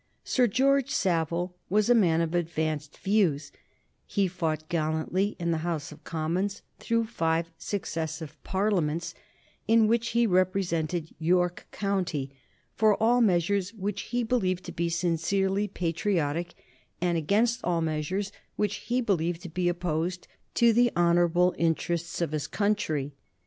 [0.23, 3.51] Sir George Savile was a man of advanced views;
[4.07, 9.13] he fought gallantly in the House of Commons through five successive Parliaments,
[9.67, 12.31] in which he represented York County,
[12.73, 16.55] for all measures which he believed to be sincerely patriotic,
[16.99, 22.31] and against all measures which he believed to be opposed to the honorable interests of
[22.31, 23.13] his country.